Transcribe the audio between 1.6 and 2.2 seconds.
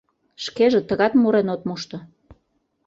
мошто.